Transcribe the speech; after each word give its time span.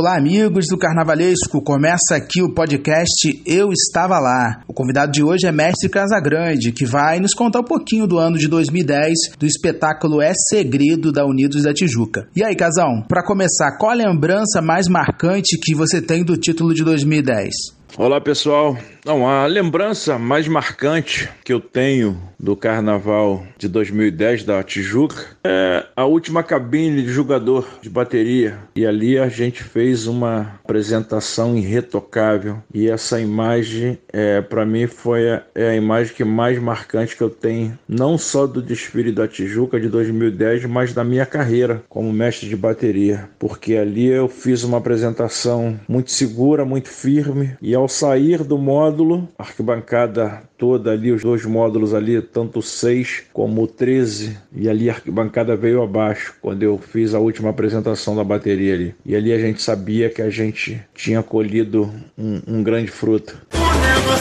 Olá, 0.00 0.16
amigos 0.16 0.64
do 0.66 0.78
Carnavalesco. 0.78 1.60
Começa 1.60 2.16
aqui 2.16 2.40
o 2.40 2.54
podcast 2.54 3.42
Eu 3.44 3.70
Estava 3.70 4.18
Lá. 4.18 4.62
O 4.66 4.72
convidado 4.72 5.12
de 5.12 5.22
hoje 5.22 5.46
é 5.46 5.52
Mestre 5.52 5.90
Casagrande, 5.90 6.72
que 6.72 6.86
vai 6.86 7.20
nos 7.20 7.34
contar 7.34 7.60
um 7.60 7.64
pouquinho 7.64 8.06
do 8.06 8.16
ano 8.16 8.38
de 8.38 8.48
2010 8.48 9.36
do 9.38 9.44
espetáculo 9.44 10.22
É 10.22 10.32
Segredo 10.48 11.12
da 11.12 11.26
Unidos 11.26 11.64
da 11.64 11.74
Tijuca. 11.74 12.26
E 12.34 12.42
aí, 12.42 12.56
Casão, 12.56 13.02
para 13.06 13.22
começar, 13.22 13.76
qual 13.76 13.92
a 13.92 13.94
lembrança 13.94 14.62
mais 14.62 14.88
marcante 14.88 15.58
que 15.62 15.74
você 15.74 16.00
tem 16.00 16.24
do 16.24 16.34
título 16.34 16.72
de 16.72 16.82
2010? 16.82 17.78
Olá, 17.96 18.20
pessoal. 18.20 18.78
Não, 19.04 19.26
a 19.26 19.46
lembrança 19.46 20.18
mais 20.18 20.46
marcante 20.46 21.28
que 21.44 21.52
eu 21.52 21.60
tenho 21.60 22.20
do 22.38 22.56
carnaval 22.56 23.44
de 23.58 23.68
2010 23.68 24.44
da 24.44 24.62
Tijuca 24.62 25.26
é 25.44 25.84
a 25.96 26.04
última 26.04 26.42
cabine 26.42 27.02
de 27.02 27.10
jogador 27.10 27.66
de 27.82 27.90
bateria. 27.90 28.58
E 28.74 28.86
ali 28.86 29.18
a 29.18 29.28
gente 29.28 29.62
fez 29.62 30.06
uma 30.06 30.58
apresentação 30.64 31.56
irretocável. 31.56 32.58
E 32.72 32.88
essa 32.88 33.20
imagem, 33.20 33.98
é, 34.12 34.40
para 34.40 34.64
mim, 34.64 34.86
foi 34.86 35.30
a, 35.30 35.42
é 35.54 35.70
a 35.70 35.76
imagem 35.76 36.14
que 36.14 36.24
mais 36.24 36.58
marcante 36.58 37.16
que 37.16 37.22
eu 37.22 37.30
tenho, 37.30 37.78
não 37.88 38.16
só 38.16 38.46
do 38.46 38.62
desfile 38.62 39.12
da 39.12 39.28
Tijuca 39.28 39.80
de 39.80 39.88
2010, 39.88 40.64
mas 40.66 40.92
da 40.92 41.04
minha 41.04 41.26
carreira 41.26 41.82
como 41.88 42.12
mestre 42.12 42.48
de 42.48 42.56
bateria. 42.56 43.28
Porque 43.38 43.76
ali 43.76 44.06
eu 44.06 44.28
fiz 44.28 44.62
uma 44.62 44.78
apresentação 44.78 45.78
muito 45.88 46.10
segura, 46.10 46.64
muito 46.64 46.88
firme. 46.88 47.56
E 47.60 47.74
ao 47.80 47.88
sair 47.88 48.44
do 48.44 48.58
módulo, 48.58 49.28
arquibancada 49.38 50.42
toda 50.58 50.92
ali, 50.92 51.10
os 51.10 51.22
dois 51.22 51.44
módulos 51.44 51.94
ali, 51.94 52.20
tanto 52.20 52.58
o 52.58 52.62
6 52.62 53.24
como 53.32 53.62
o 53.62 53.66
13, 53.66 54.36
e 54.54 54.68
ali 54.68 54.90
a 54.90 54.92
arquibancada 54.92 55.56
veio 55.56 55.82
abaixo 55.82 56.34
quando 56.40 56.62
eu 56.62 56.78
fiz 56.78 57.14
a 57.14 57.18
última 57.18 57.50
apresentação 57.50 58.14
da 58.14 58.22
bateria 58.22 58.74
ali. 58.74 58.94
E 59.04 59.16
ali 59.16 59.32
a 59.32 59.38
gente 59.38 59.62
sabia 59.62 60.10
que 60.10 60.20
a 60.20 60.28
gente 60.28 60.80
tinha 60.94 61.22
colhido 61.22 61.90
um, 62.16 62.42
um 62.46 62.62
grande 62.62 62.90
fruto. 62.90 63.36
Unidos 63.54 64.20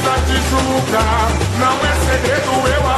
não 1.59 1.75
é 1.85 1.93
segredo 2.05 2.83
eu. 2.83 2.88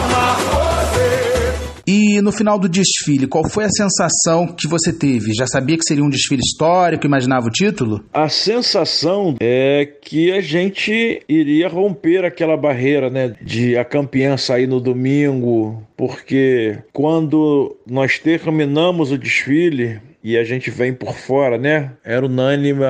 E 1.93 2.21
no 2.21 2.31
final 2.31 2.57
do 2.57 2.69
desfile, 2.69 3.27
qual 3.27 3.43
foi 3.49 3.65
a 3.65 3.69
sensação 3.69 4.47
que 4.47 4.65
você 4.65 4.93
teve? 4.93 5.33
Já 5.33 5.45
sabia 5.45 5.75
que 5.77 5.83
seria 5.83 6.01
um 6.01 6.09
desfile 6.09 6.39
histórico, 6.41 7.05
imaginava 7.05 7.47
o 7.47 7.51
título? 7.51 8.01
A 8.13 8.29
sensação 8.29 9.35
é 9.41 9.85
que 10.01 10.31
a 10.31 10.39
gente 10.39 11.21
iria 11.27 11.67
romper 11.67 12.23
aquela 12.23 12.55
barreira, 12.55 13.09
né, 13.09 13.35
de 13.41 13.75
a 13.75 13.83
campeã 13.83 14.37
sair 14.37 14.67
no 14.67 14.79
domingo, 14.79 15.83
porque 15.97 16.77
quando 16.93 17.75
nós 17.85 18.17
terminamos 18.17 19.11
o 19.11 19.17
desfile, 19.17 19.99
e 20.23 20.37
a 20.37 20.43
gente 20.43 20.69
vem 20.69 20.93
por 20.93 21.13
fora, 21.13 21.57
né? 21.57 21.91
Era 22.03 22.25
unânime 22.25 22.81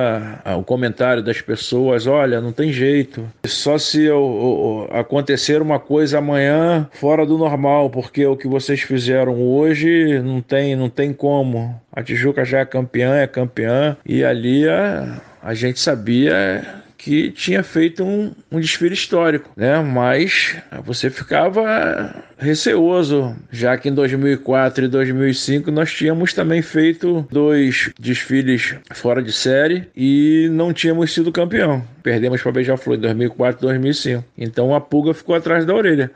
o 0.58 0.62
comentário 0.62 1.22
das 1.22 1.40
pessoas: 1.40 2.06
olha, 2.06 2.40
não 2.40 2.52
tem 2.52 2.72
jeito. 2.72 3.26
Só 3.46 3.78
se 3.78 4.02
eu, 4.04 4.88
eu, 4.90 4.96
acontecer 4.98 5.62
uma 5.62 5.78
coisa 5.78 6.18
amanhã 6.18 6.88
fora 6.92 7.24
do 7.24 7.38
normal, 7.38 7.90
porque 7.90 8.26
o 8.26 8.36
que 8.36 8.46
vocês 8.46 8.82
fizeram 8.82 9.40
hoje 9.40 10.20
não 10.20 10.40
tem, 10.40 10.76
não 10.76 10.88
tem 10.88 11.12
como. 11.12 11.80
A 11.92 12.02
Tijuca 12.02 12.44
já 12.44 12.60
é 12.60 12.64
campeã, 12.64 13.16
é 13.16 13.26
campeã, 13.26 13.96
e 14.04 14.24
ali 14.24 14.68
a, 14.68 15.20
a 15.42 15.54
gente 15.54 15.80
sabia 15.80 16.81
que 17.02 17.32
tinha 17.32 17.64
feito 17.64 18.04
um, 18.04 18.32
um, 18.50 18.60
desfile 18.60 18.94
histórico, 18.94 19.50
né? 19.56 19.80
Mas 19.80 20.56
você 20.84 21.10
ficava 21.10 22.14
receoso, 22.38 23.34
já 23.50 23.76
que 23.76 23.88
em 23.88 23.94
2004 23.94 24.84
e 24.84 24.88
2005 24.88 25.70
nós 25.72 25.92
tínhamos 25.92 26.32
também 26.32 26.62
feito 26.62 27.26
dois 27.30 27.90
desfiles 27.98 28.76
fora 28.92 29.20
de 29.20 29.32
série 29.32 29.88
e 29.96 30.48
não 30.52 30.72
tínhamos 30.72 31.12
sido 31.12 31.32
campeão. 31.32 31.84
Perdemos 32.02 32.40
para 32.40 32.52
Beija-Flor 32.52 32.96
em 32.96 33.00
2004 33.00 33.60
e 33.60 33.66
2005. 33.66 34.24
Então 34.38 34.74
a 34.74 34.80
pulga 34.80 35.12
ficou 35.12 35.34
atrás 35.34 35.64
da 35.64 35.74
orelha. 35.74 36.10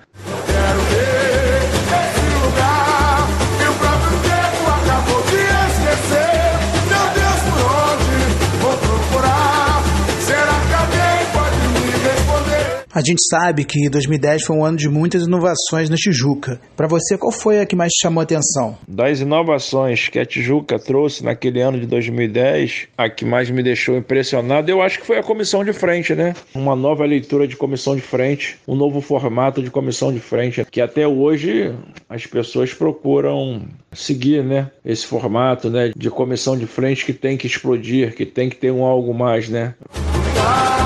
A 12.96 13.00
gente 13.00 13.20
sabe 13.28 13.66
que 13.66 13.90
2010 13.90 14.44
foi 14.44 14.56
um 14.56 14.64
ano 14.64 14.78
de 14.78 14.88
muitas 14.88 15.24
inovações 15.24 15.90
na 15.90 15.96
Tijuca. 15.96 16.58
Para 16.74 16.88
você, 16.88 17.18
qual 17.18 17.30
foi 17.30 17.60
a 17.60 17.66
que 17.66 17.76
mais 17.76 17.92
chamou 18.00 18.22
a 18.22 18.24
atenção? 18.24 18.78
Das 18.88 19.20
inovações 19.20 20.08
que 20.08 20.18
a 20.18 20.24
Tijuca 20.24 20.78
trouxe 20.78 21.22
naquele 21.22 21.60
ano 21.60 21.78
de 21.78 21.86
2010, 21.86 22.88
a 22.96 23.10
que 23.10 23.26
mais 23.26 23.50
me 23.50 23.62
deixou 23.62 23.98
impressionado, 23.98 24.70
eu 24.70 24.80
acho 24.80 24.98
que 24.98 25.06
foi 25.06 25.18
a 25.18 25.22
comissão 25.22 25.62
de 25.62 25.74
frente, 25.74 26.14
né? 26.14 26.32
Uma 26.54 26.74
nova 26.74 27.04
leitura 27.04 27.46
de 27.46 27.54
comissão 27.54 27.94
de 27.94 28.00
frente, 28.00 28.56
um 28.66 28.74
novo 28.74 29.02
formato 29.02 29.62
de 29.62 29.70
comissão 29.70 30.10
de 30.10 30.20
frente, 30.20 30.64
que 30.64 30.80
até 30.80 31.06
hoje 31.06 31.74
as 32.08 32.24
pessoas 32.24 32.72
procuram 32.72 33.60
seguir, 33.92 34.42
né? 34.42 34.70
Esse 34.82 35.06
formato, 35.06 35.68
né? 35.68 35.92
De 35.94 36.08
comissão 36.08 36.56
de 36.56 36.64
frente 36.64 37.04
que 37.04 37.12
tem 37.12 37.36
que 37.36 37.46
explodir, 37.46 38.14
que 38.14 38.24
tem 38.24 38.48
que 38.48 38.56
ter 38.56 38.70
um 38.70 38.86
algo 38.86 39.12
mais, 39.12 39.50
né? 39.50 39.74
E 39.94 40.85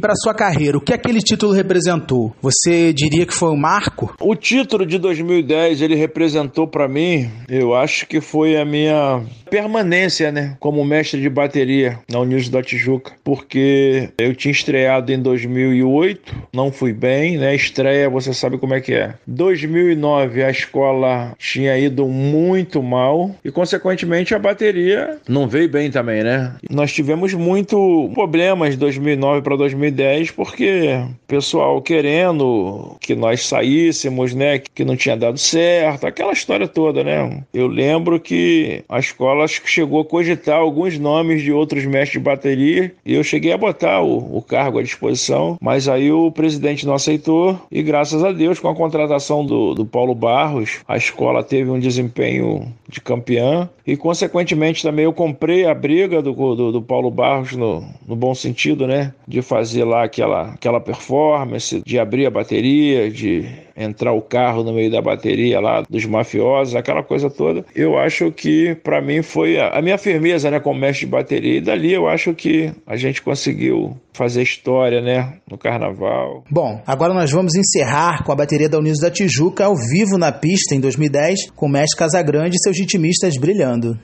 para 0.00 0.14
sua 0.16 0.34
carreira, 0.34 0.78
o 0.78 0.80
que 0.80 0.94
aquele 0.94 1.20
título 1.20 1.52
representou? 1.52 2.34
Você 2.40 2.92
diria 2.92 3.26
que 3.26 3.34
foi 3.34 3.50
um 3.50 3.56
marco? 3.56 4.14
O 4.20 4.34
título 4.34 4.86
de 4.86 4.98
2010 4.98 5.82
ele 5.82 5.94
representou 5.94 6.66
para 6.66 6.88
mim, 6.88 7.30
eu 7.48 7.74
acho 7.74 8.06
que 8.06 8.20
foi 8.20 8.56
a 8.56 8.64
minha 8.64 9.22
permanência, 9.50 10.30
né, 10.30 10.56
como 10.60 10.84
mestre 10.84 11.20
de 11.20 11.28
bateria 11.28 11.98
na 12.08 12.20
Unidos 12.20 12.48
da 12.48 12.62
Tijuca, 12.62 13.12
porque 13.24 14.08
eu 14.18 14.34
tinha 14.34 14.52
estreado 14.52 15.12
em 15.12 15.20
2008, 15.20 16.34
não 16.52 16.72
fui 16.72 16.92
bem, 16.92 17.36
né? 17.36 17.54
Estreia, 17.54 18.08
você 18.08 18.32
sabe 18.32 18.58
como 18.58 18.74
é 18.74 18.80
que 18.80 18.94
é. 18.94 19.14
2009 19.26 20.44
a 20.44 20.50
escola 20.50 21.32
tinha 21.38 21.76
ido 21.78 22.06
muito 22.06 22.82
mal 22.82 23.34
e 23.44 23.50
consequentemente 23.50 24.34
a 24.34 24.38
bateria 24.38 25.18
não 25.28 25.48
veio 25.48 25.68
bem 25.68 25.90
também, 25.90 26.22
né? 26.22 26.54
Nós 26.70 26.92
tivemos 26.92 27.34
muito 27.34 28.10
problemas 28.14 28.70
de 28.70 28.76
2009 28.78 29.42
para 29.42 29.56
2010 29.56 29.89
porque 30.30 30.88
o 30.96 31.26
pessoal 31.26 31.80
querendo 31.82 32.96
que 33.00 33.14
nós 33.14 33.46
saíssemos, 33.46 34.34
né, 34.34 34.58
que 34.58 34.84
não 34.84 34.96
tinha 34.96 35.16
dado 35.16 35.38
certo, 35.38 36.06
aquela 36.06 36.32
história 36.32 36.68
toda, 36.68 37.02
né? 37.04 37.42
Eu 37.52 37.66
lembro 37.66 38.20
que 38.20 38.82
a 38.88 38.98
escola 38.98 39.46
chegou 39.48 40.00
a 40.00 40.04
cogitar 40.04 40.58
alguns 40.58 40.98
nomes 40.98 41.42
de 41.42 41.52
outros 41.52 41.84
mestres 41.84 42.12
de 42.12 42.18
bateria 42.20 42.92
e 43.04 43.14
eu 43.14 43.22
cheguei 43.22 43.52
a 43.52 43.58
botar 43.58 44.00
o, 44.02 44.36
o 44.36 44.42
cargo 44.42 44.78
à 44.78 44.82
disposição, 44.82 45.56
mas 45.60 45.88
aí 45.88 46.10
o 46.12 46.30
presidente 46.30 46.86
não 46.86 46.94
aceitou 46.94 47.58
e 47.70 47.82
graças 47.82 48.24
a 48.24 48.32
Deus, 48.32 48.58
com 48.58 48.68
a 48.68 48.74
contratação 48.74 49.44
do, 49.44 49.74
do 49.74 49.84
Paulo 49.84 50.14
Barros, 50.14 50.80
a 50.86 50.96
escola 50.96 51.42
teve 51.42 51.70
um 51.70 51.78
desempenho 51.78 52.72
de 52.88 53.00
campeã 53.00 53.68
e 53.86 53.96
consequentemente 53.96 54.82
também 54.82 55.04
eu 55.04 55.12
comprei 55.12 55.66
a 55.66 55.74
briga 55.74 56.22
do, 56.22 56.32
do, 56.32 56.72
do 56.72 56.82
Paulo 56.82 57.10
Barros 57.10 57.52
no, 57.52 57.84
no 58.06 58.16
bom 58.16 58.34
sentido, 58.34 58.86
né? 58.86 59.12
De 59.26 59.42
fazer 59.80 59.84
lá 59.84 60.04
aquela, 60.04 60.52
aquela 60.52 60.80
performance, 60.80 61.82
de 61.84 61.98
abrir 61.98 62.26
a 62.26 62.30
bateria, 62.30 63.10
de 63.10 63.46
entrar 63.76 64.12
o 64.12 64.20
carro 64.20 64.62
no 64.62 64.72
meio 64.72 64.90
da 64.90 65.00
bateria 65.00 65.58
lá 65.60 65.82
dos 65.88 66.04
mafiosos, 66.04 66.74
aquela 66.74 67.02
coisa 67.02 67.30
toda. 67.30 67.64
Eu 67.74 67.98
acho 67.98 68.30
que 68.30 68.74
para 68.74 69.00
mim 69.00 69.22
foi 69.22 69.58
a, 69.58 69.78
a, 69.78 69.82
minha 69.82 69.96
firmeza, 69.96 70.50
né, 70.50 70.60
como 70.60 70.78
mestre 70.78 71.06
de 71.06 71.12
bateria. 71.12 71.56
E 71.56 71.60
dali 71.60 71.92
eu 71.92 72.06
acho 72.06 72.34
que 72.34 72.72
a 72.86 72.96
gente 72.96 73.22
conseguiu 73.22 73.96
fazer 74.12 74.42
história, 74.42 75.00
né, 75.00 75.38
no 75.50 75.56
carnaval. 75.56 76.44
Bom, 76.50 76.82
agora 76.86 77.14
nós 77.14 77.30
vamos 77.30 77.54
encerrar 77.54 78.22
com 78.24 78.32
a 78.32 78.36
bateria 78.36 78.68
da 78.68 78.78
Unidos 78.78 79.00
da 79.00 79.10
Tijuca 79.10 79.64
ao 79.64 79.74
vivo 79.74 80.18
na 80.18 80.30
pista 80.30 80.74
em 80.74 80.80
2010, 80.80 81.50
com 81.56 81.66
o 81.66 81.70
mestre 81.70 81.98
Casagrande 81.98 82.56
e 82.56 82.62
seus 82.62 82.78
ritmistas 82.78 83.38
brilhando. 83.38 83.98